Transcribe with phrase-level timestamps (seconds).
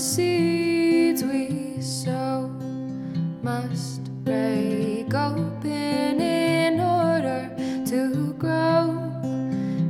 [0.00, 2.48] seeds we sow
[3.42, 8.96] must break open in order to grow.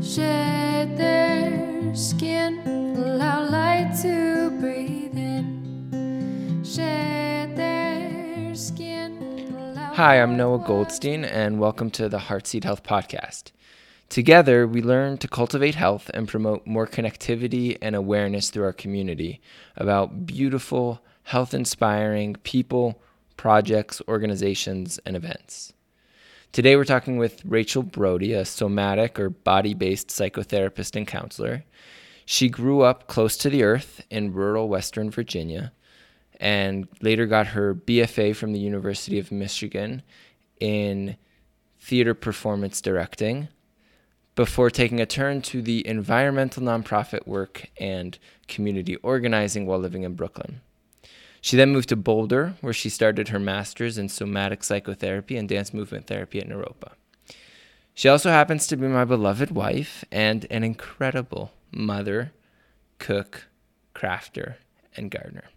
[0.03, 2.59] Shed their skin,
[2.97, 6.61] allow light to breathe in.
[6.65, 9.47] Shed their skin.
[9.95, 13.53] Hi, I'm Noah Goldstein, and welcome to the Heartseed Health Podcast.
[14.11, 19.41] Together, we learn to cultivate health and promote more connectivity and awareness through our community
[19.77, 23.01] about beautiful, health inspiring people,
[23.37, 25.75] projects, organizations, and events.
[26.51, 31.65] Today, we're talking with Rachel Brody, a somatic or body based psychotherapist and counselor.
[32.27, 35.73] She grew up close to the earth in rural Western Virginia
[36.41, 40.03] and later got her BFA from the University of Michigan
[40.59, 41.17] in
[41.79, 43.47] theater performance directing
[44.41, 50.15] before taking a turn to the environmental nonprofit work and community organizing while living in
[50.15, 50.63] Brooklyn.
[51.43, 55.75] She then moved to Boulder, where she started her master's in somatic psychotherapy and dance
[55.75, 56.93] movement therapy at Naropa.
[57.93, 62.33] She also happens to be my beloved wife and an incredible mother,
[62.99, 63.49] cook,
[63.95, 64.55] crafter,
[64.97, 65.51] and gardener.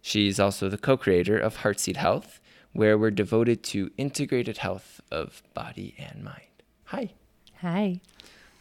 [0.00, 2.40] She's also the co creator of Heartseed Health,
[2.72, 6.62] where we're devoted to integrated health of body and mind.
[6.84, 7.10] Hi,
[7.60, 8.00] Hi.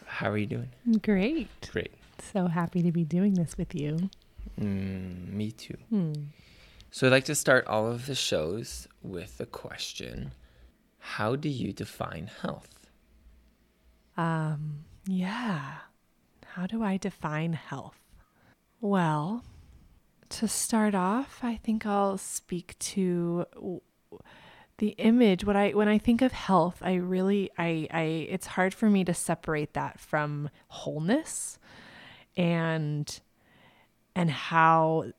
[0.06, 0.70] how are you doing?
[1.02, 1.50] Great.
[1.72, 1.94] Great.
[2.32, 4.10] So happy to be doing this with you.
[4.60, 5.78] Mm, me too.
[5.90, 6.14] Hmm.
[6.92, 10.32] So I'd like to start all of the shows with the question
[11.00, 12.90] How do you define health?
[14.16, 15.76] Um, yeah.
[16.46, 18.00] How do I define health?
[18.80, 19.44] Well,
[20.30, 23.46] to start off, I think I'll speak to
[24.78, 28.74] the image what I when I think of health, I really I I it's hard
[28.74, 31.58] for me to separate that from wholeness
[32.36, 33.20] and
[34.16, 35.12] and how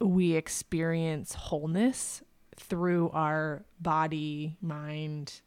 [0.00, 2.22] we experience wholeness
[2.56, 5.40] through our body, mind,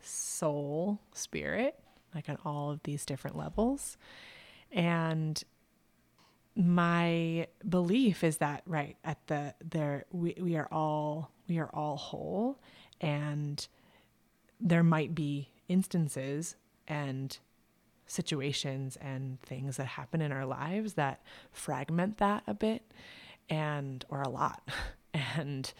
[0.00, 1.78] soul, spirit,
[2.14, 3.96] like on all of these different levels.
[4.70, 5.42] And
[6.54, 11.96] my belief is that right at the there we, we are all we are all
[11.96, 12.58] whole
[13.00, 13.66] and
[14.60, 17.38] there might be instances and
[18.06, 21.22] situations and things that happen in our lives that
[21.52, 22.82] fragment that a bit
[23.48, 24.68] and or a lot.
[25.36, 25.72] And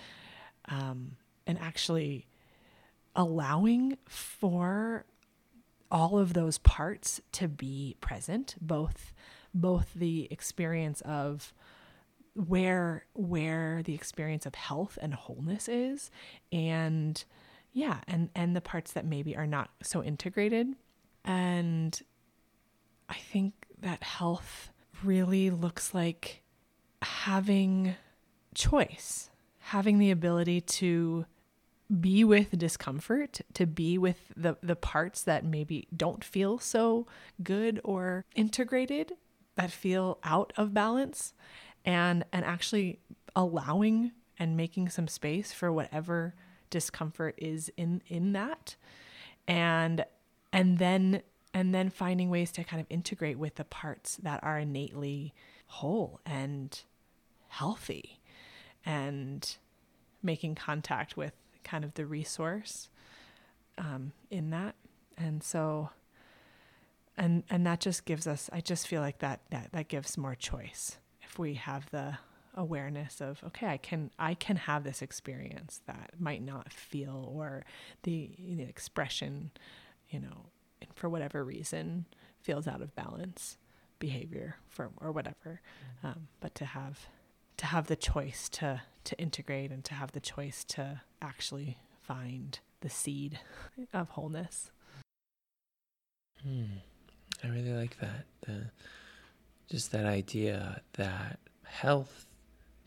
[0.68, 2.26] um and actually
[3.14, 5.04] allowing for
[5.90, 9.12] all of those parts to be present both
[9.54, 11.52] both the experience of
[12.46, 16.10] where where the experience of health and wholeness is.
[16.52, 17.22] And
[17.72, 20.68] yeah and and the parts that maybe are not so integrated.
[21.24, 22.00] And
[23.10, 24.70] i think that health
[25.02, 26.42] really looks like
[27.00, 27.94] having
[28.54, 29.30] choice
[29.68, 31.26] having the ability to
[32.00, 37.06] be with discomfort, to be with the, the parts that maybe don't feel so
[37.42, 39.12] good or integrated,
[39.56, 41.34] that feel out of balance,
[41.84, 42.98] and and actually
[43.34, 46.34] allowing and making some space for whatever
[46.70, 48.76] discomfort is in in that.
[49.46, 50.04] And
[50.52, 51.22] and then
[51.54, 55.34] and then finding ways to kind of integrate with the parts that are innately
[55.66, 56.82] whole and
[57.48, 58.20] healthy
[58.84, 59.56] and
[60.22, 61.32] making contact with
[61.64, 62.88] kind of the resource
[63.76, 64.74] um, in that
[65.16, 65.90] and so
[67.16, 70.34] and and that just gives us i just feel like that that that gives more
[70.34, 72.18] choice if we have the
[72.54, 77.64] awareness of okay i can i can have this experience that might not feel or
[78.02, 79.50] the, the expression
[80.08, 80.46] you know
[80.94, 82.04] for whatever reason
[82.40, 83.58] feels out of balance
[84.00, 85.60] behavior for or whatever
[86.02, 87.06] um, but to have
[87.56, 92.60] to have the choice to to integrate and to have the choice to actually find
[92.80, 93.38] the seed
[93.92, 94.70] of wholeness.
[96.42, 96.64] Hmm.
[97.42, 98.26] I really like that.
[98.42, 98.70] The,
[99.70, 102.26] just that idea that health,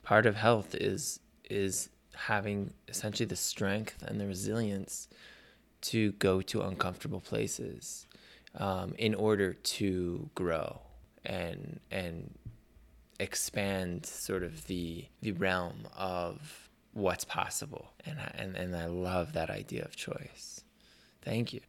[0.04, 1.20] part of health is
[1.50, 5.08] is having essentially the strength and the resilience
[5.82, 8.06] to go to uncomfortable places
[8.56, 10.80] um, in order to grow
[11.26, 12.34] and and
[13.20, 19.50] expand sort of the the realm of what's possible and and and I love that
[19.50, 20.64] idea of choice.
[21.22, 21.62] Thank you.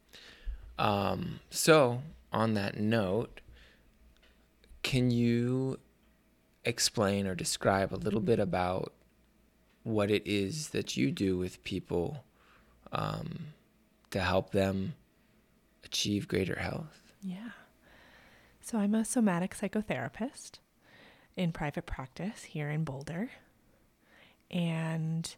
[0.79, 2.01] Um, so
[2.31, 3.39] on that note,
[4.83, 5.79] can you
[6.65, 8.93] explain or describe a little bit about
[9.83, 12.23] what it is that you do with people
[12.91, 13.47] um,
[14.11, 14.93] to help them
[15.83, 17.01] achieve greater health?
[17.21, 17.51] Yeah.
[18.61, 20.59] So I'm a somatic psychotherapist
[21.35, 23.31] in private practice here in Boulder.
[24.51, 25.35] And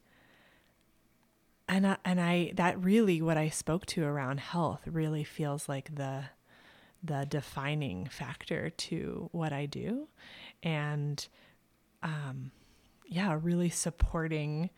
[1.67, 5.95] and I, and I that really what I spoke to around health really feels like
[5.95, 6.25] the
[7.03, 10.07] the defining factor to what I do
[10.63, 11.27] and
[12.01, 12.51] um
[13.07, 14.69] yeah really supporting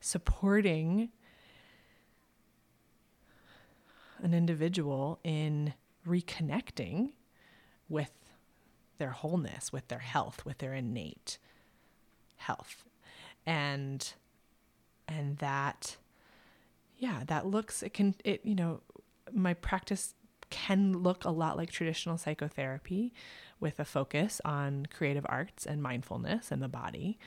[0.00, 1.10] supporting
[4.22, 5.74] an individual in
[6.06, 7.10] reconnecting
[7.88, 8.10] with
[8.98, 11.38] their wholeness, with their health, with their innate
[12.36, 12.84] health.
[13.46, 14.12] And
[15.06, 15.96] and that
[16.96, 18.80] yeah, that looks it can it you know,
[19.32, 20.14] my practice
[20.54, 23.12] can look a lot like traditional psychotherapy
[23.58, 27.18] with a focus on creative arts and mindfulness and the body.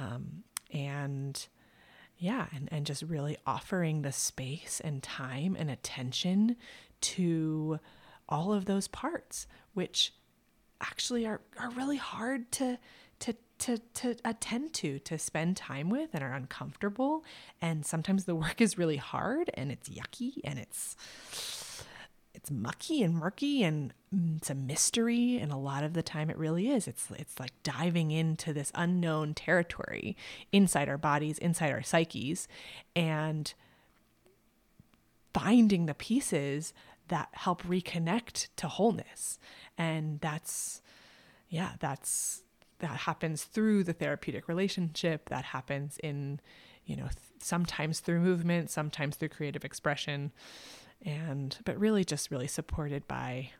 [0.00, 1.46] Um, and
[2.16, 6.56] yeah, and, and just really offering the space and time and attention
[7.02, 7.78] to
[8.26, 10.14] all of those parts, which
[10.80, 12.78] actually are, are really hard to
[13.18, 17.22] to to to attend to, to spend time with and are uncomfortable.
[17.60, 20.96] And sometimes the work is really hard and it's yucky and it's
[22.42, 26.28] it's mucky and murky and mm, it's a mystery and a lot of the time
[26.28, 26.88] it really is.
[26.88, 30.16] It's it's like diving into this unknown territory
[30.50, 32.48] inside our bodies inside our psyches
[32.96, 33.54] and
[35.32, 36.74] finding the pieces
[37.06, 39.38] that help reconnect to wholeness.
[39.78, 40.82] And that's
[41.48, 42.42] yeah that's
[42.80, 46.40] that happens through the therapeutic relationship that happens in
[46.86, 50.32] you know th- sometimes through movement sometimes through creative expression
[51.04, 53.50] and but really just really supported by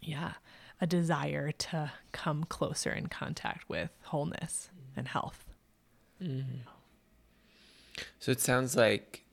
[0.00, 0.32] yeah
[0.80, 5.44] a desire to come closer in contact with wholeness and health
[6.22, 6.60] mm-hmm.
[8.18, 9.24] so it sounds like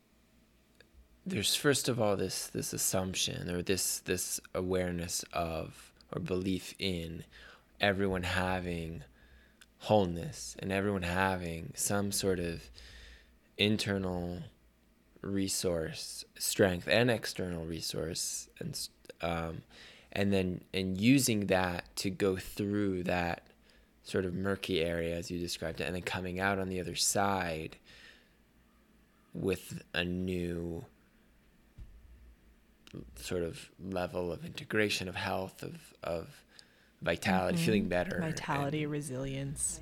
[1.25, 7.23] there's first of all this this assumption or this this awareness of or belief in
[7.79, 9.03] everyone having
[9.79, 12.69] wholeness and everyone having some sort of
[13.57, 14.39] internal
[15.21, 18.89] resource strength and external resource and
[19.21, 19.61] um,
[20.11, 23.47] and then and using that to go through that
[24.03, 26.95] sort of murky area as you described it and then coming out on the other
[26.95, 27.77] side
[29.33, 30.83] with a new
[33.15, 36.43] sort of level of integration of health of of
[37.01, 37.65] vitality mm-hmm.
[37.65, 39.79] feeling better vitality and, resilience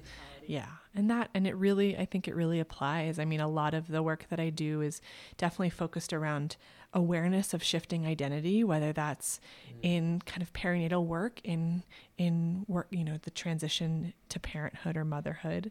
[0.48, 3.74] yeah and that and it really i think it really applies i mean a lot
[3.74, 5.02] of the work that i do is
[5.38, 6.56] definitely focused around
[6.94, 9.80] awareness of shifting identity whether that's mm-hmm.
[9.84, 11.84] in kind of perinatal work in
[12.18, 15.70] in work you know the transition to parenthood or motherhood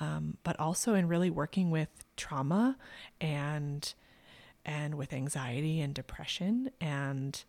[0.00, 2.76] um, but also in really working with trauma
[3.20, 3.94] and
[4.64, 7.44] and with anxiety and depression and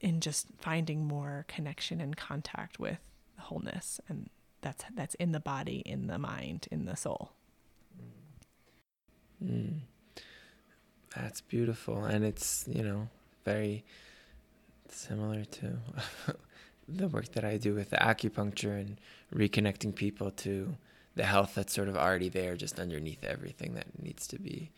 [0.00, 2.98] in just finding more connection and contact with
[3.38, 4.28] wholeness and
[4.62, 7.32] that's that's in the body, in the mind, in the soul.
[9.44, 9.80] Mm.
[11.14, 13.08] That's beautiful, and it's you know
[13.44, 13.84] very
[14.88, 15.78] similar to
[16.88, 18.98] the work that I do with the acupuncture and
[19.34, 20.76] reconnecting people to
[21.14, 24.70] the health that's sort of already there, just underneath everything that needs to be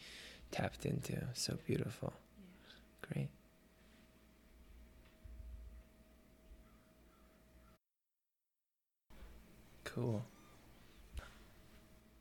[0.51, 1.21] tapped into.
[1.35, 2.13] So beautiful.
[2.39, 3.13] Yeah.
[3.13, 3.29] Great.
[9.95, 10.25] Cool.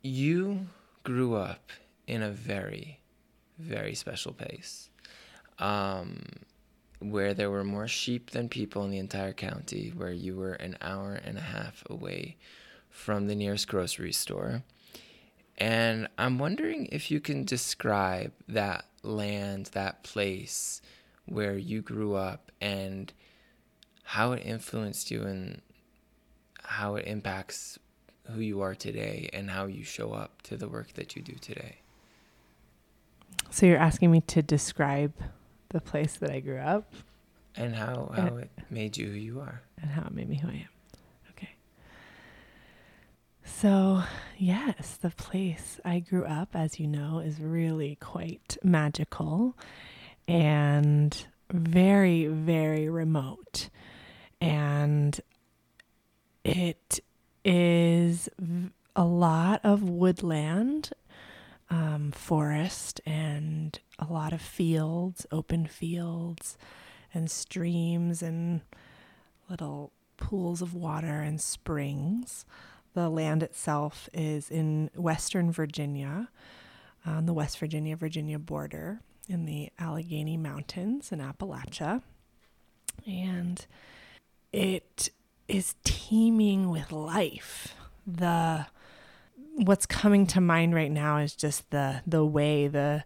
[0.00, 0.66] You
[1.02, 1.70] grew up
[2.06, 3.00] in a very,
[3.58, 4.90] very special place
[5.58, 6.22] um,
[7.00, 10.76] where there were more sheep than people in the entire county, where you were an
[10.80, 12.36] hour and a half away
[12.90, 14.62] from the nearest grocery store.
[15.58, 20.80] And I'm wondering if you can describe that land, that place
[21.26, 23.12] where you grew up, and
[24.04, 25.60] how it influenced you and
[26.64, 27.78] how it impacts
[28.32, 31.34] who you are today and how you show up to the work that you do
[31.34, 31.76] today.
[33.50, 35.12] So you're asking me to describe
[35.68, 36.92] the place that I grew up
[37.56, 40.36] and how how and, it made you who you are and how it made me
[40.36, 40.68] who I am.
[41.30, 41.50] Okay.
[43.44, 44.02] So,
[44.38, 49.56] yes, the place I grew up as you know is really quite magical
[50.26, 53.68] and very very remote.
[54.40, 55.20] And
[56.44, 57.00] it
[57.44, 58.28] is
[58.94, 60.90] a lot of woodland,
[61.70, 66.56] um, forest, and a lot of fields, open fields,
[67.12, 68.60] and streams, and
[69.48, 72.44] little pools of water and springs.
[72.94, 76.28] The land itself is in western Virginia,
[77.06, 82.02] on the West Virginia Virginia border in the Allegheny Mountains in Appalachia.
[83.06, 83.64] And
[84.52, 85.10] it
[85.48, 87.74] is teeming with life.
[88.06, 88.66] The
[89.56, 93.04] what's coming to mind right now is just the the way the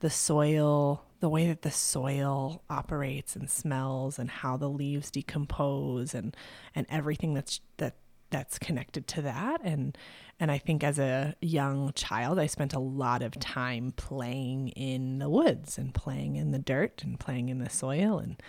[0.00, 6.14] the soil the way that the soil operates and smells and how the leaves decompose
[6.14, 6.34] and
[6.74, 7.94] and everything that's that
[8.30, 9.98] that's connected to that and
[10.38, 15.18] and I think as a young child I spent a lot of time playing in
[15.18, 18.40] the woods and playing in the dirt and playing in the soil and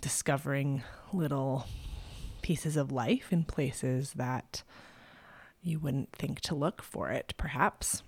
[0.00, 0.82] discovering
[1.12, 1.66] little
[2.46, 4.62] pieces of life in places that
[5.62, 8.02] you wouldn't think to look for it perhaps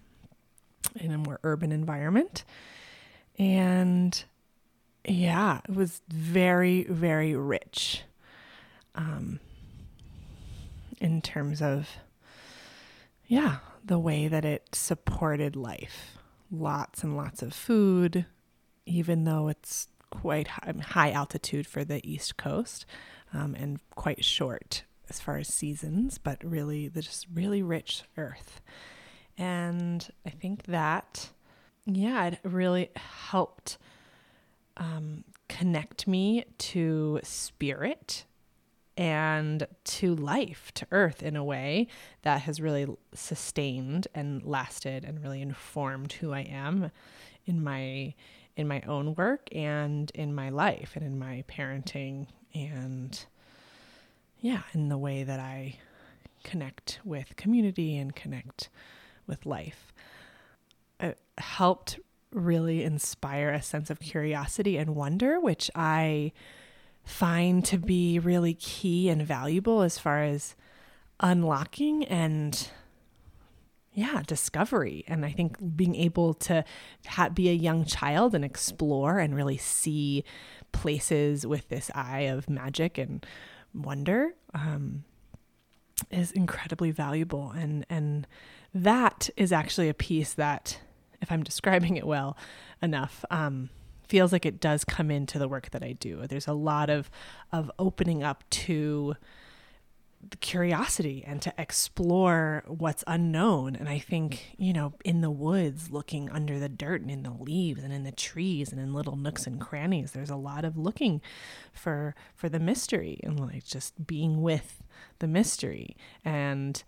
[0.95, 2.45] in a more urban environment
[3.38, 4.25] and
[5.09, 8.02] yeah, it was very, very rich
[8.95, 9.40] um,
[11.00, 11.88] in terms of,
[13.26, 16.18] yeah, the way that it supported life.
[16.50, 18.26] Lots and lots of food,
[18.87, 22.85] even though it's quite high, high altitude for the East Coast
[23.32, 28.61] um, and quite short as far as seasons, but really, just really rich earth.
[29.37, 31.30] And I think that
[31.87, 33.78] yeah, it really helped
[34.76, 38.26] um, connect me to spirit
[38.97, 41.87] and to life, to earth in a way
[42.23, 46.90] that has really sustained and lasted and really informed who I am
[47.47, 48.14] in my
[48.56, 53.24] in my own work and in my life and in my parenting and
[54.40, 55.76] yeah, in the way that I
[56.44, 58.68] connect with community and connect
[59.26, 59.92] with life.
[61.00, 61.98] It helped
[62.32, 66.32] really inspire a sense of curiosity and wonder, which I
[67.04, 70.54] find to be really key and valuable as far as
[71.20, 72.70] unlocking and
[73.94, 75.04] yeah discovery.
[75.08, 76.64] And i think being able to
[77.06, 80.22] ha- be a young child and explore and really see
[80.72, 83.25] places with this eye of magic and
[83.75, 85.04] wonder um,
[86.10, 88.26] is incredibly valuable and and
[88.75, 90.78] that is actually a piece that
[91.20, 92.37] if I'm describing it well
[92.82, 93.70] enough, um,
[94.08, 96.26] feels like it does come into the work that I do.
[96.26, 97.10] There's a lot of
[97.52, 99.16] of opening up to
[100.40, 103.76] curiosity and to explore what's unknown.
[103.76, 107.30] And I think, you know, in the woods, looking under the dirt and in the
[107.32, 110.76] leaves and in the trees and in little nooks and crannies, there's a lot of
[110.76, 111.20] looking
[111.72, 114.82] for for the mystery and like just being with
[115.20, 115.96] the mystery.
[116.25, 116.82] And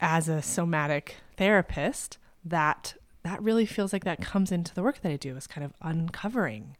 [0.00, 2.94] as a somatic therapist, that
[3.24, 5.72] that really feels like that comes into the work that I do is kind of
[5.82, 6.76] uncovering,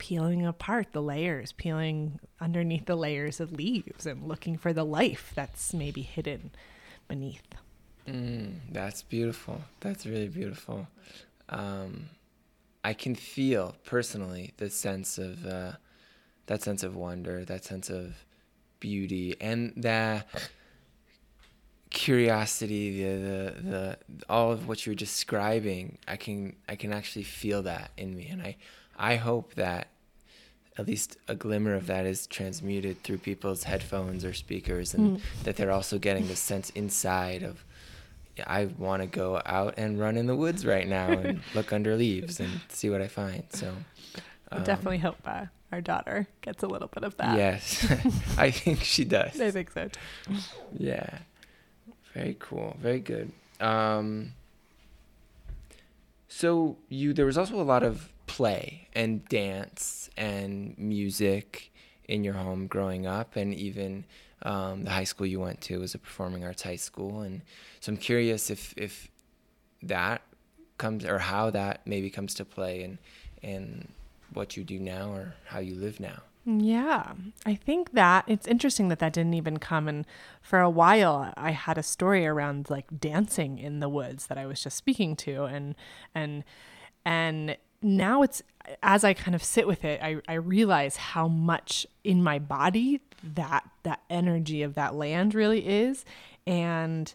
[0.00, 5.30] peeling apart the layers, peeling underneath the layers of leaves and looking for the life
[5.36, 6.50] that's maybe hidden
[7.06, 7.54] beneath.
[8.08, 9.60] Mm, that's beautiful.
[9.80, 10.88] That's really beautiful.
[11.50, 12.06] Um,
[12.82, 15.72] I can feel personally the sense of uh,
[16.46, 18.14] that sense of wonder, that sense of
[18.80, 20.26] beauty, and that
[21.90, 23.98] curiosity, the, the the
[24.30, 28.40] all of what you're describing, I can I can actually feel that in me, and
[28.40, 28.56] I
[29.00, 29.88] I hope that
[30.76, 35.20] at least a glimmer of that is transmuted through people's headphones or speakers, and mm.
[35.44, 37.64] that they're also getting the sense inside of.
[38.46, 41.96] I want to go out and run in the woods right now and look under
[41.96, 43.42] leaves and see what I find.
[43.50, 43.68] So,
[44.50, 47.36] um, I definitely hope uh, our daughter gets a little bit of that.
[47.36, 47.84] Yes,
[48.38, 49.38] I think she does.
[49.40, 49.88] I think so.
[50.78, 51.18] Yeah.
[52.14, 52.76] Very cool.
[52.80, 53.32] Very good.
[53.60, 54.32] Um,
[56.28, 61.70] so you there was also a lot of play and dance and music
[62.08, 64.06] in your home growing up, and even
[64.44, 67.20] um, the high school you went to was a performing arts high school.
[67.20, 67.42] And
[67.80, 69.08] so I'm curious if if
[69.82, 70.22] that
[70.78, 72.96] comes or how that maybe comes to play and
[73.42, 73.92] and
[74.32, 76.22] what you do now or how you live now.
[76.46, 77.12] Yeah,
[77.44, 79.86] I think that it's interesting that that didn't even come.
[79.86, 80.06] And
[80.40, 84.46] for a while, I had a story around like dancing in the woods that I
[84.46, 85.74] was just speaking to, and
[86.14, 86.42] and
[87.04, 88.42] and now it's
[88.82, 93.00] as I kind of sit with it, I, I realize how much in my body
[93.34, 96.04] that that energy of that land really is,
[96.46, 97.12] and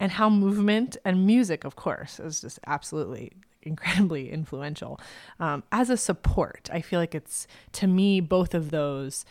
[0.00, 3.32] and how movement and music, of course, is just absolutely
[3.62, 5.00] incredibly influential
[5.40, 6.68] um, as a support.
[6.72, 9.24] I feel like it's to me both of those,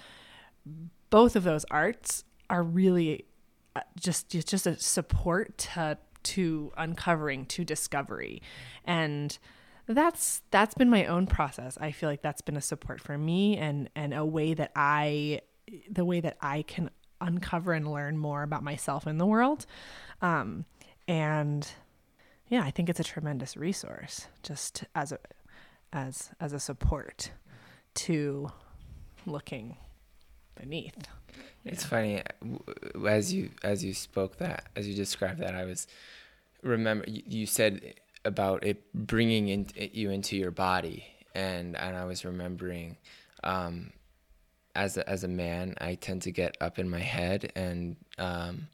[1.10, 3.26] both of those arts are really
[3.76, 8.42] uh, just just a support to to uncovering to discovery,
[8.84, 9.38] and
[9.94, 11.78] that's that's been my own process.
[11.80, 15.42] I feel like that's been a support for me and and a way that I
[15.90, 16.90] the way that I can
[17.20, 19.66] uncover and learn more about myself in the world.
[20.22, 20.66] Um,
[21.08, 21.68] and
[22.48, 25.20] yeah, I think it's a tremendous resource just as a
[25.94, 27.32] as as a support
[27.96, 28.52] to
[29.26, 29.78] looking
[30.56, 31.08] beneath.
[31.66, 32.24] It's funny
[33.08, 35.88] as you as you spoke that as you described that I was
[36.64, 41.06] remember you, you said about it bringing in, you into your body.
[41.36, 42.98] And and I was remembering
[43.44, 43.92] um,
[44.76, 48.68] as a, as a man I tend to get up in my head and um,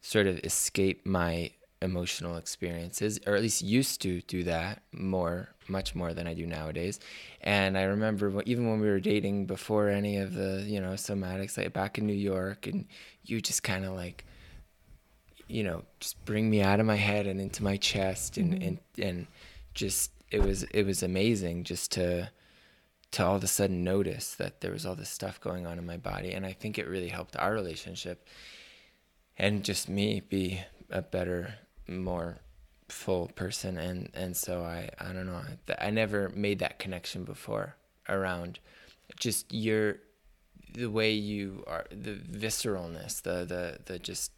[0.00, 5.94] sort of escape my emotional experiences or at least used to do that more much
[5.94, 6.98] more than I do nowadays.
[7.42, 11.56] And I remember even when we were dating before any of the you know somatics
[11.56, 12.86] like back in New York and
[13.24, 14.24] you just kind of like
[15.48, 18.62] you know just bring me out of my head and into my chest and mm-hmm.
[18.62, 19.26] and and
[19.74, 22.30] just it was it was amazing just to
[23.10, 25.86] to all of a sudden notice that there was all this stuff going on in
[25.86, 28.26] my body and I think it really helped our relationship
[29.38, 31.54] and just me be a better
[31.86, 32.38] more
[32.88, 35.42] full person and and so i i don't know
[35.78, 37.76] i never made that connection before
[38.08, 38.58] around
[39.18, 39.96] just your
[40.72, 44.32] the way you are the visceralness the the the just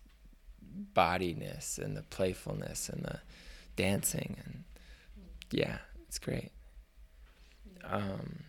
[0.94, 3.20] bodiness and the playfulness and the
[3.76, 4.64] dancing and
[5.50, 6.50] yeah it's great
[7.84, 8.44] um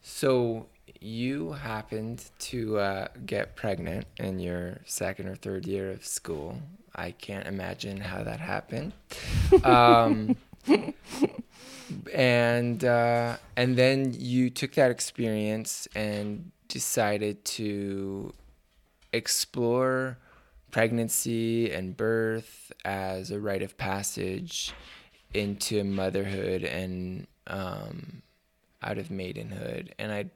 [0.00, 0.66] so
[1.00, 6.58] you happened to uh, get pregnant in your second or third year of school.
[6.94, 8.92] I can't imagine how that happened.
[9.64, 10.36] Um,
[12.14, 18.32] and uh, and then you took that experience and decided to
[19.12, 20.18] explore
[20.76, 24.74] pregnancy and birth as a rite of passage
[25.32, 28.20] into motherhood and um,
[28.82, 29.94] out of maidenhood.
[29.98, 30.30] And I'd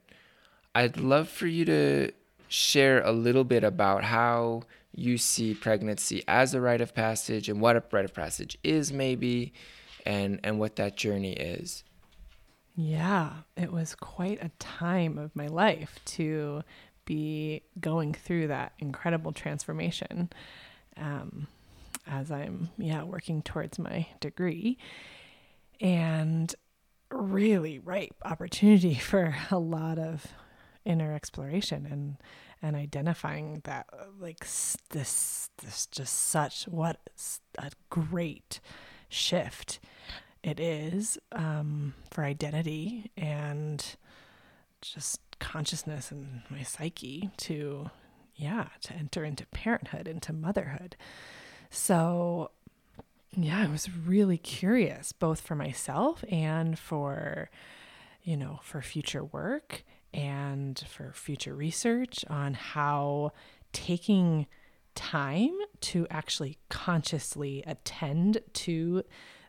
[0.73, 2.11] I'd love for you to
[2.47, 4.63] share a little bit about how
[4.95, 8.91] you see pregnancy as a rite of passage and what a rite of passage is
[8.91, 9.53] maybe
[10.07, 11.83] and and what that journey is.
[12.75, 16.63] Yeah, it was quite a time of my life to
[17.05, 20.29] be going through that incredible transformation
[20.97, 21.47] um,
[22.07, 24.77] as I'm, yeah, working towards my degree.
[25.79, 26.53] And
[27.11, 30.27] really ripe opportunity for a lot of
[30.85, 32.17] inner exploration and
[32.63, 33.87] and identifying that
[34.19, 34.39] like
[34.89, 36.99] this this just such what
[37.57, 38.59] a great
[39.09, 39.79] shift
[40.43, 43.95] it is um, for identity and
[44.81, 47.89] just consciousness and my psyche to
[48.35, 50.95] yeah to enter into parenthood into motherhood.
[51.69, 52.51] So
[53.37, 57.49] yeah i was really curious both for myself and for
[58.23, 63.31] you know for future work and for future research on how
[63.71, 64.45] taking
[64.95, 69.03] time to actually consciously attend to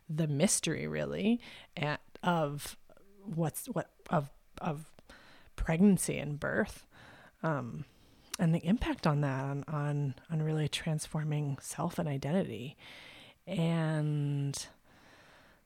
[0.09, 1.41] the mystery really
[1.75, 2.77] at, of
[3.25, 4.29] what's what of
[4.61, 4.85] of
[5.63, 6.85] pregnancy and birth
[7.41, 7.85] um,
[8.37, 12.75] and the impact on that on, on on really transforming self and identity.
[13.47, 14.67] And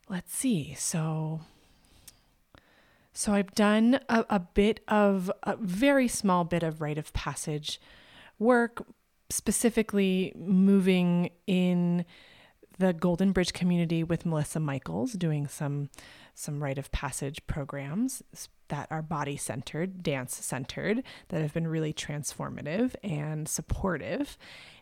[0.08, 1.42] let's see so
[3.12, 7.82] so I've done a, a bit of a very small bit of rite of passage
[8.38, 8.86] work,
[9.32, 12.06] specifically moving in
[12.78, 15.90] the Golden Bridge community with Melissa Michaels, doing some
[16.36, 18.22] some rite of passage programs
[18.70, 24.38] that are body centered, dance centered, that have been really transformative and supportive.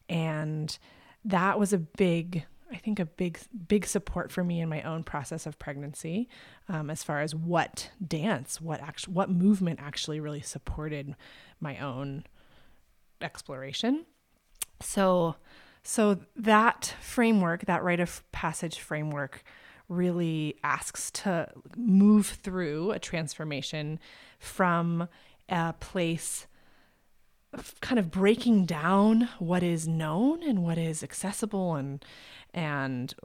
[0.10, 0.78] And
[1.24, 5.04] that was a big I think a big big support for me in my own
[5.04, 6.28] process of pregnancy,
[6.68, 11.16] um, as far as what dance, what act, what movement actually really supported
[11.60, 12.26] my own
[13.22, 14.06] exploration.
[14.82, 15.36] So,
[15.84, 19.44] so that framework, that rite of passage framework,
[19.88, 24.00] really asks to move through a transformation
[24.40, 25.08] from
[25.50, 26.48] a place
[27.82, 32.04] kind of breaking down what is known and what is accessible and
[32.54, 33.16] and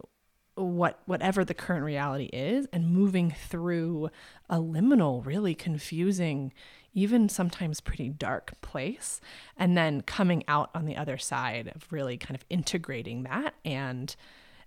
[0.54, 4.10] what whatever the current reality is and moving through
[4.48, 6.52] a liminal really confusing
[6.92, 9.20] even sometimes pretty dark place
[9.56, 14.16] and then coming out on the other side of really kind of integrating that and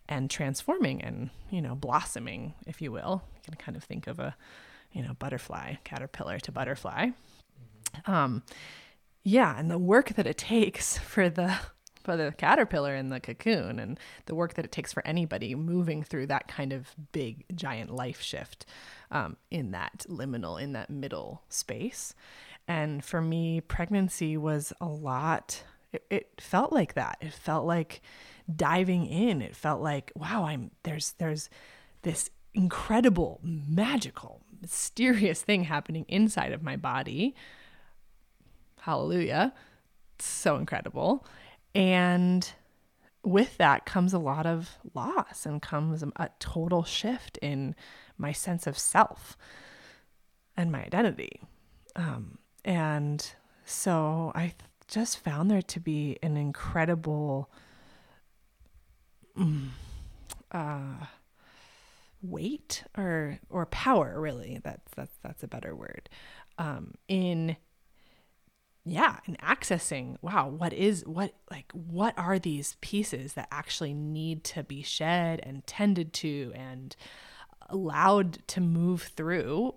[0.10, 3.24] and transforming and you know blossoming if you will.
[3.36, 4.36] You can kind of think of a
[4.92, 7.08] you know butterfly caterpillar to butterfly.
[7.08, 8.12] Mm-hmm.
[8.12, 8.44] um
[9.24, 11.56] yeah and the work that it takes for the
[12.04, 16.04] for the caterpillar in the cocoon and the work that it takes for anybody moving
[16.04, 18.66] through that kind of big giant life shift
[19.10, 22.14] um, in that liminal in that middle space.
[22.68, 25.64] And for me pregnancy was a lot
[25.94, 28.02] it, it felt like that it felt like
[28.54, 31.50] diving in it felt like wow i'm there's there's
[32.02, 37.34] this incredible magical mysterious thing happening inside of my body
[38.84, 39.54] hallelujah.
[40.16, 41.26] It's So incredible.
[41.74, 42.52] And
[43.24, 47.76] with that comes a lot of loss and comes a total shift in
[48.18, 49.38] my sense of self
[50.58, 51.42] and my identity.
[51.96, 53.26] Um, and
[53.64, 54.54] so I
[54.88, 57.50] just found there to be an incredible
[59.38, 59.70] mm,
[60.52, 61.06] uh,
[62.22, 64.60] weight or or power, really.
[64.64, 66.10] That's that's that's a better word.
[66.58, 67.58] Um, in
[68.86, 74.44] yeah and accessing wow what is what like what are these pieces that actually need
[74.44, 76.96] to be shed and tended to and
[77.70, 79.74] allowed to move through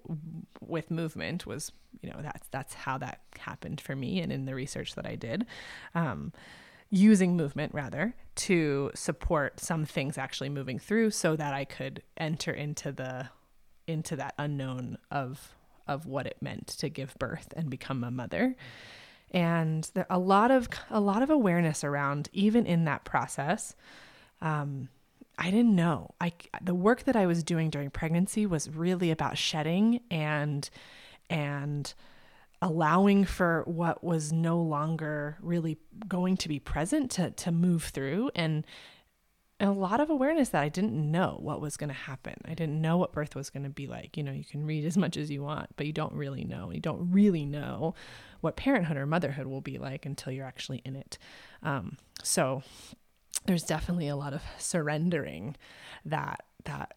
[0.61, 4.55] with movement was you know that's that's how that happened for me and in the
[4.55, 5.47] research that i did
[5.95, 6.33] um,
[6.91, 12.53] using movement rather to support some things actually moving through so that i could enter
[12.53, 13.29] into the
[13.87, 18.57] into that unknown of of what it meant to give birth and become a mother.
[19.31, 23.75] And there a lot of a lot of awareness around even in that process
[24.41, 24.89] um,
[25.39, 29.39] i didn't know i the work that i was doing during pregnancy was really about
[29.39, 30.71] shedding and
[31.29, 31.95] and
[32.63, 35.77] allowing for what was no longer really
[36.09, 38.65] going to be present to to move through and
[39.59, 42.35] a lot of awareness that I didn't know what was going to happen.
[42.45, 44.17] I didn't know what birth was going to be like.
[44.17, 46.71] You know, you can read as much as you want, but you don't really know.
[46.71, 47.95] You don't really know
[48.43, 51.17] what parenthood or motherhood will be like until you're actually in it.
[51.63, 52.63] Um, so
[53.47, 55.57] there's definitely a lot of surrendering
[56.05, 56.95] that that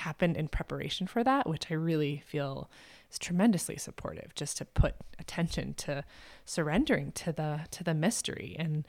[0.00, 2.70] happened in preparation for that, which I really feel
[3.10, 4.34] is tremendously supportive.
[4.34, 6.04] Just to put attention to
[6.44, 8.86] surrendering to the to the mystery and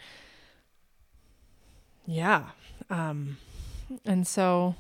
[2.06, 2.50] yeah
[2.90, 3.38] um,
[4.06, 4.76] and so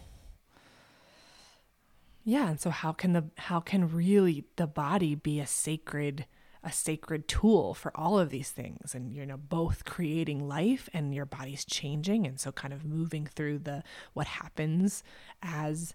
[2.24, 6.26] yeah and so how can the how can really the body be a sacred
[6.64, 8.94] a sacred tool for all of these things.
[8.96, 13.26] And you know both creating life and your body's changing and so kind of moving
[13.26, 15.04] through the what happens
[15.42, 15.94] as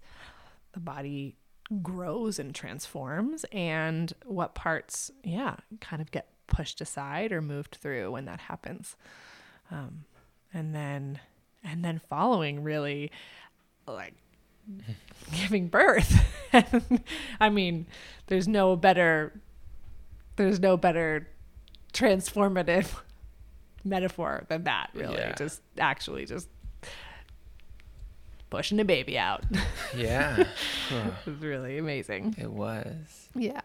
[0.72, 1.37] the body
[1.83, 8.11] grows and transforms and what parts yeah kind of get pushed aside or moved through
[8.12, 8.96] when that happens.
[9.70, 10.05] Um,
[10.53, 11.20] and then
[11.64, 13.11] and then following really
[13.87, 14.14] like
[15.33, 16.14] giving birth.
[17.40, 17.87] I mean
[18.27, 19.33] there's no better
[20.37, 21.29] there's no better
[21.92, 22.87] transformative
[23.85, 25.35] metaphor than that really Yeah.
[25.35, 26.49] just actually just
[28.51, 29.45] pushing a baby out
[29.97, 30.45] Yeah.
[30.88, 31.11] Huh.
[31.27, 33.29] it was really amazing It was.
[33.35, 33.61] yeah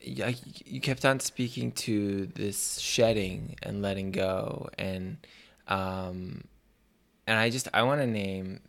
[0.00, 0.32] Yeah,
[0.64, 5.18] you kept on speaking to this shedding and letting go, and
[5.68, 6.44] um,
[7.26, 8.60] and I just I want to name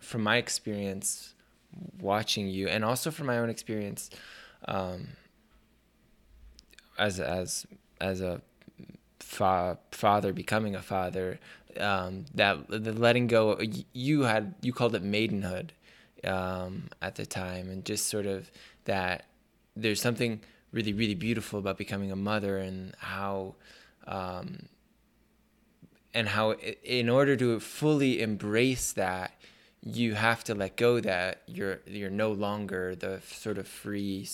[0.00, 1.34] from my experience
[1.98, 4.10] watching you, and also from my own experience
[4.66, 5.08] um,
[6.98, 7.66] as as
[8.00, 8.40] as a
[9.20, 11.38] fa- father becoming a father
[11.78, 13.58] um, that the letting go
[13.92, 15.72] you had you called it maidenhood
[16.24, 18.50] um, at the time and just sort of
[18.84, 19.26] that
[19.74, 20.40] there's something
[20.72, 23.54] really really beautiful about becoming a mother and how
[24.06, 24.68] um,
[26.14, 26.52] and how
[26.84, 29.32] in order to fully embrace that
[29.84, 34.28] you have to let go that you're you're no longer the sort of free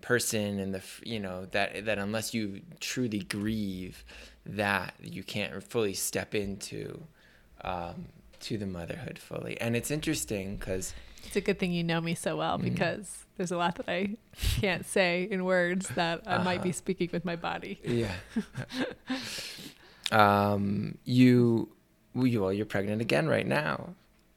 [0.00, 4.04] person and the you know that that unless you truly grieve
[4.46, 7.02] that you can't fully step into
[7.64, 8.06] um,
[8.40, 10.94] to the motherhood fully and it's interesting because
[11.26, 14.16] It's a good thing you know me so well because there's a lot that I
[14.60, 16.76] can't say in words that I might be Uh-huh.
[16.78, 17.78] speaking with my body.
[17.84, 18.12] yeah
[20.12, 21.68] um you
[22.14, 23.94] well you're pregnant again right now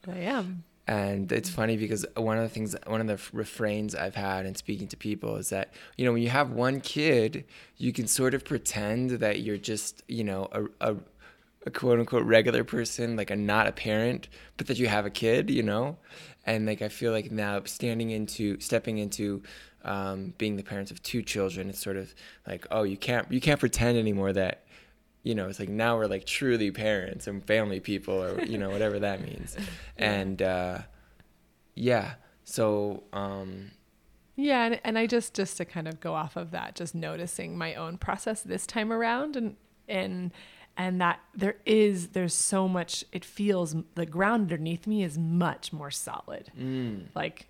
[0.08, 0.64] I am.
[0.86, 4.54] And it's funny because one of the things, one of the refrains I've had in
[4.56, 7.44] speaking to people is that, you know, when you have one kid,
[7.76, 10.96] you can sort of pretend that you're just, you know, a, a,
[11.66, 15.10] a quote unquote regular person, like a not a parent, but that you have a
[15.10, 15.98] kid, you know?
[16.44, 19.42] And like, I feel like now standing into, stepping into,
[19.84, 22.12] um, being the parents of two children, it's sort of
[22.46, 24.64] like, oh, you can't, you can't pretend anymore that,
[25.22, 28.70] you know, it's like now we're like truly parents and family people or, you know,
[28.70, 29.56] whatever that means.
[29.96, 30.78] And, uh,
[31.74, 32.14] yeah.
[32.44, 33.70] So, um,
[34.36, 37.56] Yeah, and, and I just just to kind of go off of that, just noticing
[37.56, 39.56] my own process this time around, and
[39.88, 40.32] and
[40.76, 43.04] and that there is there's so much.
[43.12, 47.46] It feels the ground underneath me is much more solid, mm, like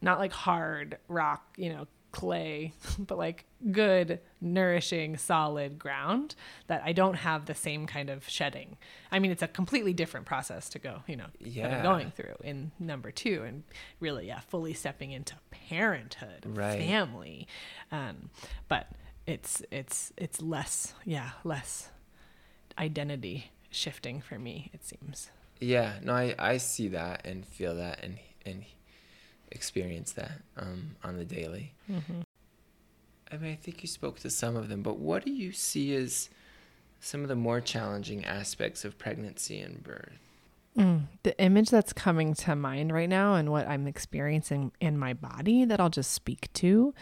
[0.00, 6.34] not like hard rock, you know, clay, but like good, nourishing, solid ground
[6.66, 8.76] that I don't have the same kind of shedding.
[9.12, 11.82] I mean, it's a completely different process to go, you know, Yeah.
[11.82, 13.64] Going through in number two, and
[14.00, 16.78] really, yeah, fully stepping into parenthood, Right.
[16.78, 17.46] family.
[17.92, 18.30] Um,
[18.68, 18.86] but
[19.26, 21.90] it's it's it's less yeah less
[22.78, 28.02] identity shifting for me it seems Yeah, no, I, I see that and feel that
[28.02, 28.64] and and
[29.50, 31.74] experience that um, on the daily.
[31.90, 32.20] mm-hmm.
[33.30, 35.94] I mean, I think you spoke to some of them, but what do you see
[35.94, 36.30] as
[37.00, 40.18] some of the more challenging aspects of pregnancy and birth?
[40.76, 45.12] Mm, the image that's coming to mind right now and what I'm experiencing in my
[45.12, 46.94] body that I'll just speak to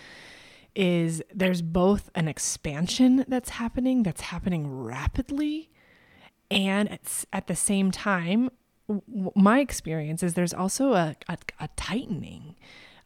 [0.75, 5.71] is there's both an expansion that's happening, that's happening rapidly,
[6.51, 6.99] and
[7.33, 8.51] at the same time,
[9.35, 12.57] my experience is there's also a, a, a tightening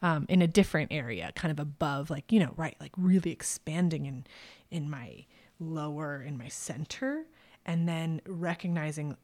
[0.03, 4.07] um, in a different area, kind of above, like, you know, right, like really expanding
[4.07, 4.27] in,
[4.71, 5.25] in my
[5.59, 7.27] lower, in my center,
[7.66, 9.16] and then recognizing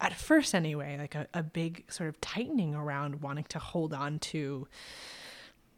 [0.00, 4.18] at first anyway like a, a big sort of tightening around wanting to hold on
[4.18, 4.66] to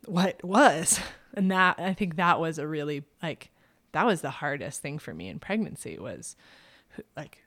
[0.07, 1.01] what was.
[1.35, 3.51] And that i think that was a really like
[3.93, 6.37] that was the hardest thing for me in pregnancy was
[7.17, 7.42] like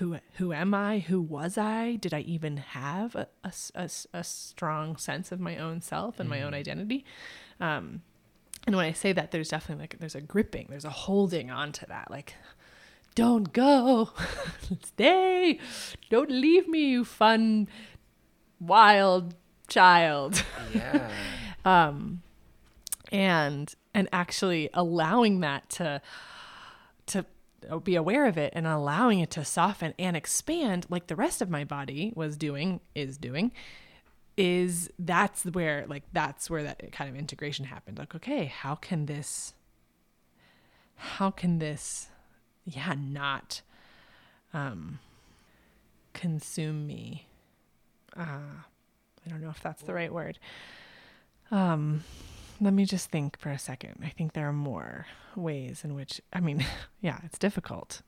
[0.00, 0.98] who who am i?
[0.98, 1.96] Who was i?
[1.96, 3.28] Did i even have a
[3.74, 7.04] a strong sense of my own self and my own identity?
[7.60, 8.02] Um
[8.66, 11.72] and when i say that there's definitely like there's a gripping there's a holding on
[11.72, 12.34] to that like
[13.14, 14.10] don't go.
[14.84, 15.58] Stay.
[16.10, 17.68] Don't leave me you fun
[18.60, 19.34] wild
[19.68, 20.44] child.
[20.74, 21.10] Yeah.
[21.64, 22.22] um
[23.12, 26.00] and and actually allowing that to
[27.84, 31.50] be aware of it and allowing it to soften and expand like the rest of
[31.50, 33.52] my body was doing is doing
[34.36, 37.98] is that's where like that's where that kind of integration happened.
[37.98, 39.54] Like okay how can this
[40.96, 42.08] how can this
[42.64, 43.62] yeah not
[44.54, 44.98] um
[46.12, 47.26] consume me?
[48.16, 48.62] Uh
[49.26, 50.38] i don't know if that's the right word.
[51.50, 52.04] Um
[52.60, 54.02] let me just think for a second.
[54.04, 56.64] I think there are more ways in which i mean
[57.00, 58.02] yeah it's difficult.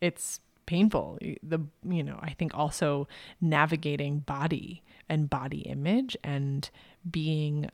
[0.00, 1.18] It's painful.
[1.42, 3.08] The you know i think also
[3.40, 6.68] navigating body and body image and
[7.10, 7.70] being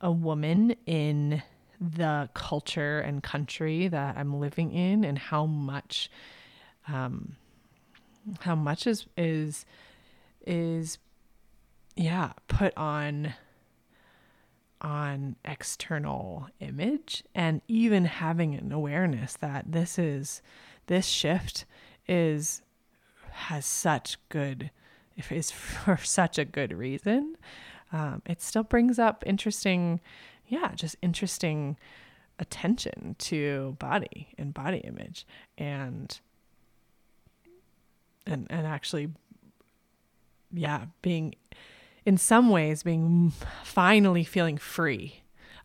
[0.00, 1.42] a woman in
[1.80, 6.10] the culture and country that I'm living in and how much
[6.88, 7.36] um
[8.40, 9.64] how much is is
[10.46, 10.98] is
[11.96, 13.34] yeah put on
[14.86, 20.40] on external image and even having an awareness that this is
[20.86, 21.64] this shift
[22.06, 22.62] is
[23.32, 24.70] has such good
[25.16, 27.36] if is for such a good reason
[27.92, 30.00] um, it still brings up interesting
[30.46, 31.76] yeah just interesting
[32.38, 35.26] attention to body and body image
[35.58, 36.20] and
[38.24, 39.08] and and actually
[40.52, 41.34] yeah being
[42.06, 43.32] in some ways being
[43.64, 45.22] finally feeling free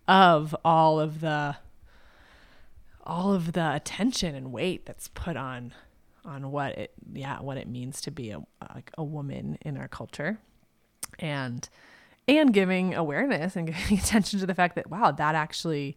[0.08, 1.56] of all of the
[3.04, 5.73] all of the attention and weight that's put on
[6.23, 8.41] on what it yeah what it means to be a
[8.75, 10.39] like a woman in our culture.
[11.19, 11.69] And
[12.27, 15.95] and giving awareness and giving attention to the fact that wow that actually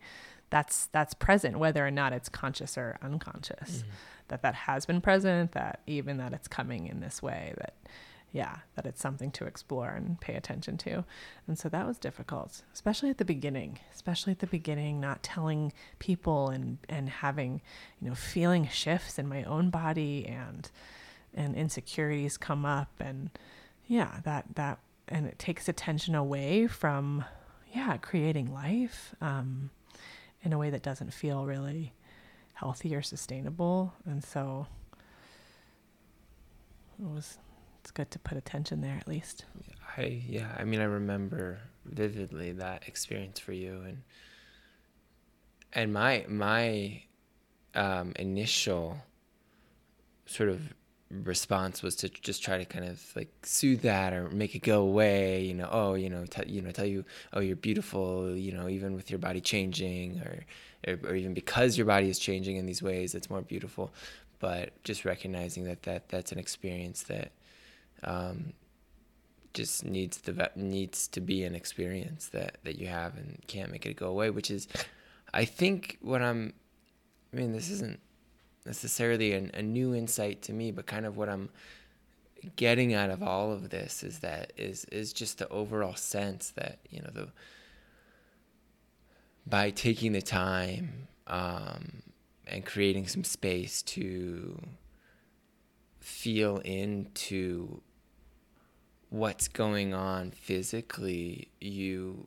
[0.51, 3.79] that's that's present whether or not it's conscious or unconscious.
[3.79, 3.91] Mm-hmm.
[4.29, 7.75] That that has been present that even that it's coming in this way that
[8.35, 11.05] yeah that it's something to explore and pay attention to.
[11.47, 15.73] And so that was difficult especially at the beginning especially at the beginning not telling
[15.99, 17.63] people and and having
[18.01, 20.71] you know feeling shifts in my own body and
[21.33, 23.31] and insecurities come up and
[23.87, 27.25] yeah that that and it takes attention away from
[27.73, 29.71] yeah creating life um
[30.45, 31.95] in a way that doesn't feel really
[32.55, 33.95] healthy or sustainable.
[34.07, 34.67] And so
[36.99, 37.39] it was
[37.85, 39.45] it's good to put attention there at least.
[39.99, 44.03] I yeah, I mean I remember vividly that experience for you and
[45.75, 47.03] and my my
[47.75, 48.97] um, initial
[50.25, 50.73] sort of
[51.11, 54.81] response was to just try to kind of like soothe that or make it go
[54.81, 58.67] away you know oh you know you know tell you oh you're beautiful you know
[58.69, 60.45] even with your body changing or
[60.89, 63.93] or, or even because your body is changing in these ways it's more beautiful.
[64.41, 67.31] But just recognizing that that that's an experience that
[68.05, 68.53] um,
[69.53, 73.87] just needs the needs to be an experience that that you have and can't make
[73.87, 74.67] it go away which is
[75.33, 76.53] i think what i'm
[77.33, 78.01] i mean this isn't
[78.67, 81.49] necessarily an, a new insight to me but kind of what i'm
[82.57, 86.79] getting out of all of this is that is is just the overall sense that
[86.91, 87.29] you know the
[89.47, 92.03] by taking the time um,
[92.47, 94.61] and creating some space to
[96.01, 97.81] feel into
[99.15, 102.27] what's going on physically, you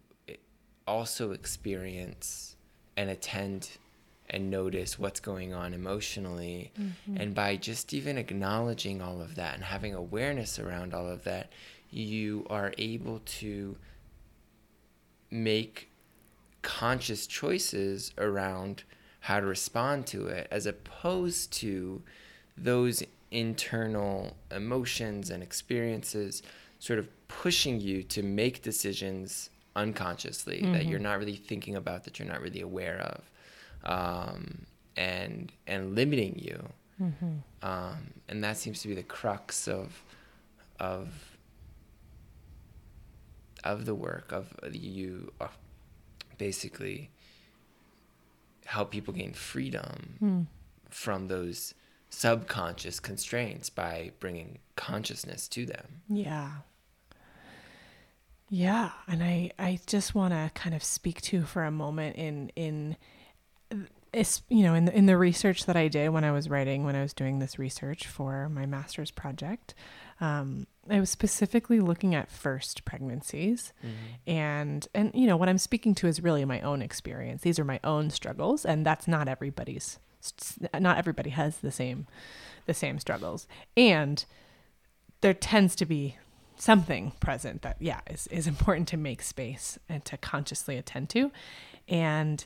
[0.88, 2.56] also experience
[2.96, 3.72] and attend
[4.30, 6.72] and notice what's going on emotionally.
[6.80, 7.18] Mm-hmm.
[7.18, 11.52] And by just even acknowledging all of that and having awareness around all of that,
[11.92, 13.76] you are able to
[15.30, 15.90] make
[16.62, 18.84] conscious choices around
[19.20, 22.02] how to respond to it as opposed to
[22.58, 26.42] those internal emotions and experiences
[26.80, 32.18] sort of pushing you to make decisions unconsciously that you're not really thinking about that
[32.20, 33.22] you're not really aware of
[33.84, 36.60] um, and and limiting you.
[37.62, 40.04] Um, and that seems to be the crux of
[40.80, 41.38] of
[43.64, 45.48] of the work of you uh,
[46.38, 47.10] basically
[48.66, 50.48] help people gain freedom
[50.90, 51.74] from those
[52.10, 56.02] subconscious constraints by bringing consciousness to them.
[56.10, 56.52] Yeah.
[58.50, 62.50] Yeah, and I I just want to kind of speak to for a moment in
[62.56, 62.96] in
[64.14, 66.86] it's you know in the, in the research that I did when I was writing
[66.86, 69.74] when I was doing this research for my master's project.
[70.22, 73.74] Um, I was specifically looking at first pregnancies,
[74.26, 77.42] and and you know what I'm speaking to is really my own experience.
[77.42, 80.00] These are my own struggles, and that's not everybody's.
[80.78, 82.08] Not everybody has the same
[82.66, 84.26] the same struggles, and
[85.22, 86.18] there tends to be
[86.58, 91.32] something present that yeah is, is important to make space and to consciously attend to.
[91.88, 92.46] And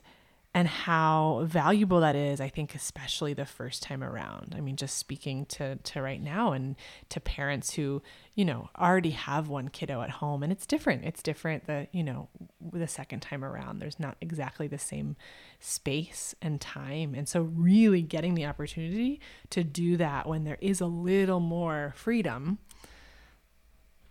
[0.53, 4.53] and how valuable that is i think especially the first time around.
[4.55, 6.75] I mean just speaking to to right now and
[7.09, 8.01] to parents who
[8.35, 11.03] you know already have one kiddo at home and it's different.
[11.05, 12.29] It's different the you know
[12.71, 13.79] the second time around.
[13.79, 15.15] There's not exactly the same
[15.59, 17.13] space and time.
[17.15, 19.19] And so really getting the opportunity
[19.51, 22.59] to do that when there is a little more freedom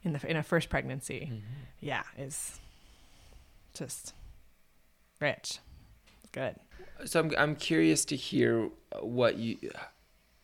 [0.03, 1.39] in the in a first pregnancy mm-hmm.
[1.81, 2.59] yeah is
[3.75, 4.15] just
[5.21, 5.59] rich
[6.33, 6.57] good.
[7.05, 8.69] So I'm I'm curious to hear
[9.01, 9.71] what you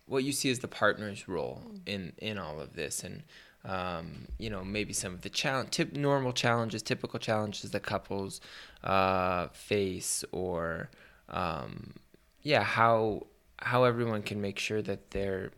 [0.06, 3.22] what you see as the partner's role in in all of this and
[3.64, 8.40] um, you know maybe some of the challenge tip normal challenges typical challenges that couples
[8.84, 10.90] uh, face or
[11.28, 11.94] um,
[12.42, 13.26] yeah how
[13.58, 15.50] how everyone can make sure that they're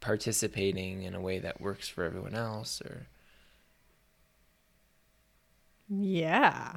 [0.00, 3.06] participating in a way that works for everyone else or?
[5.88, 6.76] Yeah.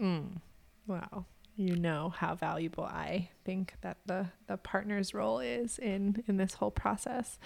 [0.00, 0.40] Mm.
[0.86, 1.24] wow
[1.56, 6.54] you know how valuable i think that the the partner's role is in in this
[6.54, 7.38] whole process.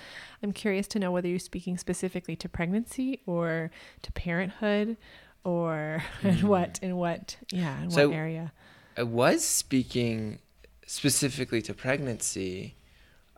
[0.42, 3.70] I'm curious to know whether you're speaking specifically to pregnancy or
[4.02, 4.96] to parenthood
[5.44, 6.46] or in hmm.
[6.46, 8.52] what in what yeah in So- what area?
[8.98, 10.38] I was speaking
[10.86, 12.76] specifically to pregnancy,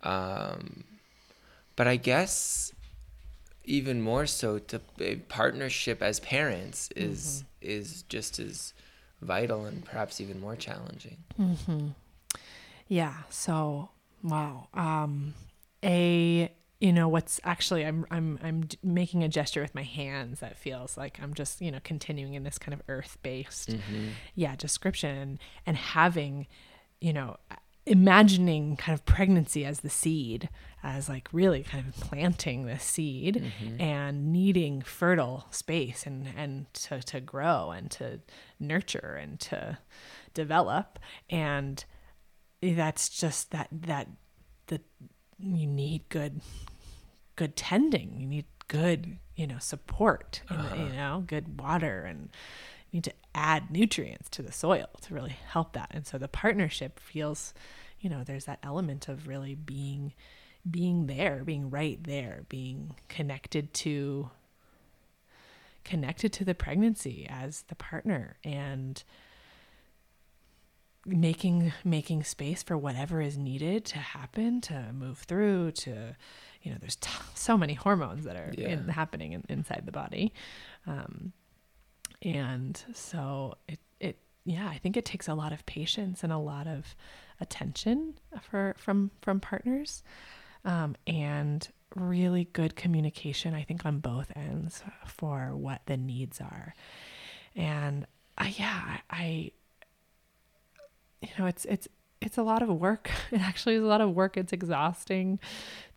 [0.04, 0.84] um,
[1.74, 2.72] but I guess
[3.64, 7.72] even more so to a partnership as parents is mm-hmm.
[7.72, 8.72] is just as
[9.20, 11.18] vital and perhaps even more challenging.
[12.88, 13.14] Yeah.
[13.30, 13.90] So,
[14.22, 14.68] wow.
[14.74, 15.34] Um,
[15.84, 20.56] a you know what's actually I'm I'm I'm making a gesture with my hands that
[20.56, 23.70] feels like I'm just you know continuing in this kind of earth based
[24.36, 26.46] yeah description and having
[27.00, 27.36] you know
[27.88, 30.48] imagining kind of pregnancy as the seed
[30.82, 33.80] as like really kind of planting the seed mm-hmm.
[33.80, 38.20] and needing fertile space and and to, to grow and to
[38.60, 39.78] nurture and to
[40.34, 40.98] develop.
[41.28, 41.84] And
[42.62, 44.08] that's just that that
[44.66, 44.80] the
[45.38, 46.40] you need good
[47.36, 48.20] good tending.
[48.20, 50.92] You need good you know support the- you uh-huh.
[50.94, 52.28] know good water and
[52.92, 55.90] need to add nutrients to the soil to really help that.
[55.92, 57.54] And so the partnership feels
[58.00, 60.12] you know there's that element of really being
[60.68, 64.30] being there being right there being connected to
[65.84, 69.02] connected to the pregnancy as the partner and
[71.06, 76.14] making making space for whatever is needed to happen to move through to
[76.62, 80.32] you know there's t- so many hormones that are in, happening in, inside the body.
[80.86, 81.32] Um,
[82.22, 86.38] and so it it yeah i think it takes a lot of patience and a
[86.38, 86.96] lot of
[87.40, 90.02] attention for from from partners
[90.64, 96.74] um, and really good communication i think on both ends for what the needs are.
[97.56, 98.06] And
[98.36, 99.50] I, yeah i
[101.22, 101.88] you know it's it's
[102.20, 103.10] it's a lot of work.
[103.30, 104.36] It actually is a lot of work.
[104.36, 105.38] It's exhausting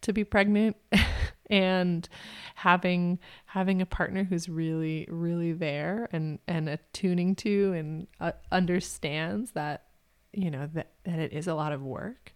[0.01, 0.75] to be pregnant
[1.49, 2.07] and
[2.55, 9.51] having having a partner who's really really there and and attuning to and uh, understands
[9.51, 9.85] that
[10.33, 12.33] you know that, that it is a lot of work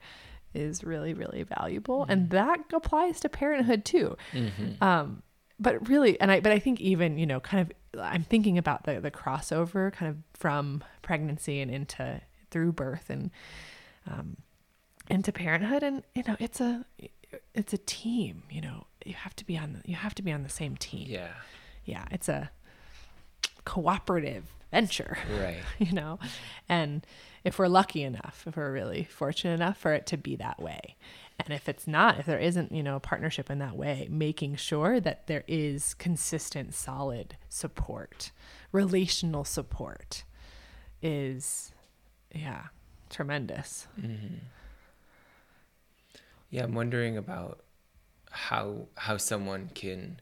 [0.54, 2.06] is really really valuable.
[2.08, 4.18] And that applies to parenthood too.
[4.82, 5.24] Um
[5.60, 8.84] but really and i but i think even you know kind of i'm thinking about
[8.84, 12.22] the the crossover kind of from pregnancy and into
[12.52, 13.32] through birth and
[14.10, 14.38] um,
[15.10, 15.84] into parenthood.
[15.84, 16.86] And you know, it's a
[17.54, 18.44] it's a team.
[18.50, 20.76] You know, you have to be on the, you have to be on the same
[20.78, 21.08] team.
[21.08, 21.34] Yeah.
[21.86, 22.50] Yeah, it's a
[23.64, 25.18] cooperative venture.
[25.40, 25.62] Right.
[25.80, 26.20] you know,
[26.68, 27.06] and
[27.44, 30.96] if we're lucky enough, if we're really fortunate enough for it to be that way.
[31.40, 34.56] And if it's not, if there isn't, you know, a partnership in that way, making
[34.56, 38.32] sure that there is consistent, solid support,
[38.72, 40.24] relational support
[41.02, 41.74] is,
[42.34, 42.64] yeah,
[43.10, 43.88] tremendous.
[44.00, 44.36] Mm-hmm.
[46.50, 47.62] Yeah, I'm wondering about
[48.32, 50.20] how how someone can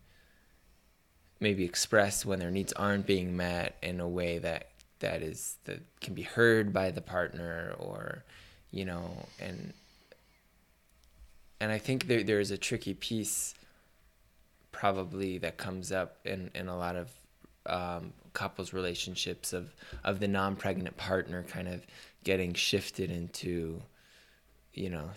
[1.40, 4.70] maybe express when their needs aren't being met in a way that
[5.00, 8.24] that is that can be heard by the partner or
[8.72, 9.74] you know and
[11.60, 13.56] and I think there there is a tricky piece
[14.72, 17.12] probably that comes up in in a lot of
[17.66, 19.74] um, couples relationships of
[20.04, 21.86] of the non-pregnant partner kind of
[22.24, 23.82] getting shifted into
[24.74, 25.10] you know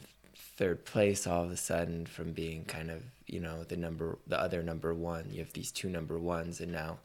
[0.56, 4.40] third place all of a sudden from being kind of you know the number the
[4.40, 5.26] other number one.
[5.30, 6.98] You have these two number ones and now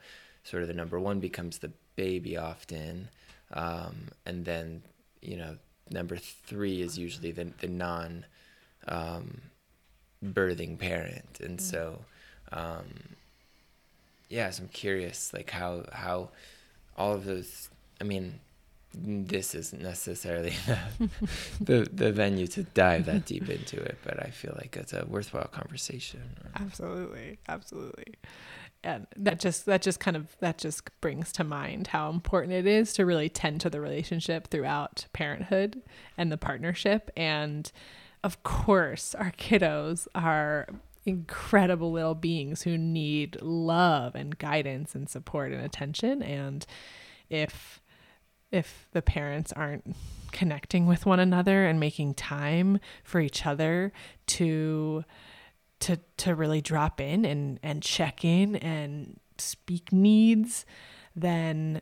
[0.44, 3.10] sort of the number one becomes the baby often.
[3.54, 4.84] Um, and then
[5.22, 5.58] you know
[5.90, 8.26] number three is usually the, the non
[8.88, 9.42] um,
[10.24, 11.40] birthing parent.
[11.42, 11.62] And mm.
[11.62, 12.00] so
[12.52, 12.86] um,
[14.32, 16.30] yeah so i'm curious like how how
[16.98, 18.40] all of those i mean
[18.94, 20.54] this isn't necessarily
[21.62, 25.06] the, the, venue to dive that deep into it, but I feel like it's a
[25.08, 26.22] worthwhile conversation.
[26.56, 28.16] Absolutely, absolutely,
[28.84, 32.68] and that just that just kind of that just brings to mind how important it
[32.68, 35.82] is to really tend to the relationship throughout parenthood
[36.18, 37.72] and the partnership, and
[38.24, 40.68] of course, our kiddos are
[41.06, 46.66] incredible little beings who need love and guidance and support and attention, and
[47.30, 47.81] if
[48.52, 49.96] if the parents aren't
[50.32, 53.92] connecting with one another and making time for each other
[54.28, 55.04] to
[55.80, 60.66] to to really drop in and and check in and speak needs
[61.16, 61.82] then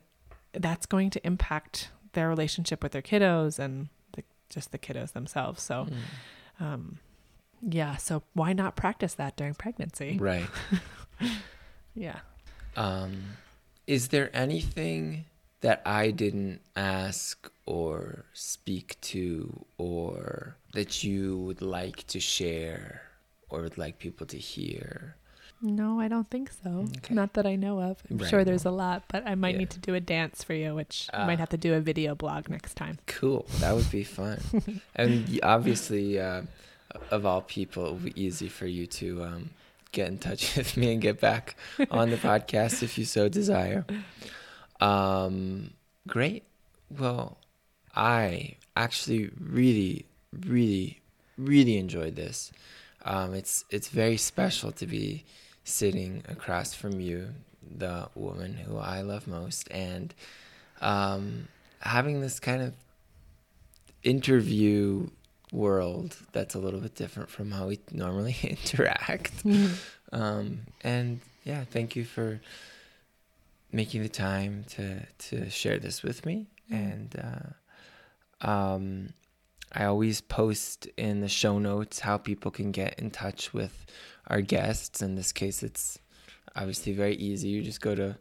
[0.52, 5.62] that's going to impact their relationship with their kiddos and the, just the kiddos themselves.
[5.62, 6.64] So mm.
[6.64, 6.98] um
[7.62, 10.18] yeah so why not practice that during pregnancy?
[10.20, 10.48] Right.
[11.94, 12.20] Yeah.
[12.76, 13.22] Um
[13.86, 15.26] is there anything
[15.60, 23.02] that I didn't ask or speak to or that you would like to share
[23.48, 25.16] or would like people to hear?
[25.62, 26.86] No, I don't think so.
[26.96, 27.14] Okay.
[27.14, 28.02] Not that I know of.
[28.10, 28.30] I'm right.
[28.30, 29.58] sure there's a lot, but I might yeah.
[29.58, 31.40] need to do a dance for you, which uh, I might ah.
[31.40, 32.98] have to do a video blog next time.
[33.06, 33.44] Cool.
[33.58, 34.40] That would be fun.
[34.96, 36.42] and obviously, uh,
[37.10, 39.50] of all people, it would be easy for you to um,
[39.92, 41.56] get in touch with me and get back
[41.90, 43.84] on the podcast if you so desire.
[44.80, 45.70] Um,
[46.06, 46.44] great.
[46.90, 47.38] Well,
[47.94, 50.06] I actually really,
[50.46, 51.00] really,
[51.36, 52.52] really enjoyed this.
[53.04, 55.24] Um, it's it's very special to be
[55.64, 57.28] sitting across from you,
[57.76, 60.14] the woman who I love most, and
[60.80, 61.48] um,
[61.80, 62.74] having this kind of
[64.02, 65.08] interview
[65.52, 69.44] world that's a little bit different from how we normally interact.
[69.44, 69.74] Mm-hmm.
[70.12, 72.40] Um, and yeah, thank you for
[73.72, 77.14] making the time to to share this with me and
[78.42, 79.12] uh, um,
[79.72, 83.86] I always post in the show notes how people can get in touch with
[84.26, 85.00] our guests.
[85.00, 85.98] In this case, it's
[86.56, 87.48] obviously very easy.
[87.48, 88.18] You just go to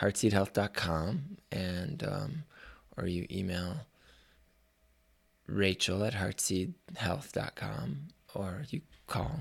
[0.00, 2.44] heartseedhealth.com and um,
[2.96, 3.76] or you email
[5.46, 9.40] Rachel at heartseedhealth.com or you call.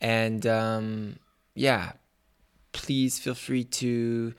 [0.00, 1.18] And um,
[1.54, 1.92] yeah,
[2.72, 4.34] please feel free to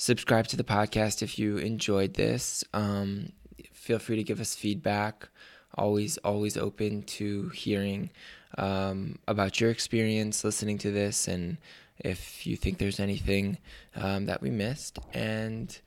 [0.00, 2.64] subscribe to the podcast if you enjoyed this.
[2.72, 3.32] Um,
[3.70, 5.28] feel free to give us feedback.
[5.74, 8.08] Always, always open to hearing
[8.56, 11.58] um, about your experience listening to this and
[11.98, 13.58] if you think there's anything
[13.94, 14.98] um, that we missed.
[15.12, 15.78] And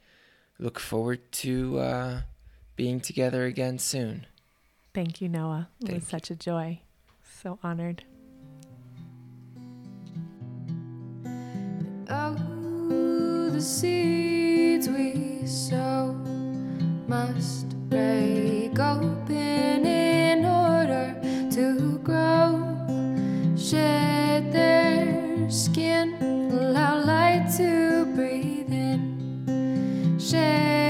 [0.59, 2.21] look forward to uh,
[2.75, 4.27] being together again soon.
[4.93, 5.69] Thank you, Noah.
[5.81, 6.81] It Thank was such a joy.
[7.41, 8.03] So honored
[13.53, 16.11] the seeds we sow
[17.07, 21.13] must break open in order
[21.51, 22.65] to grow.
[23.55, 26.15] Shed their skin,
[26.51, 30.17] allow light to breathe in.
[30.19, 30.82] Shed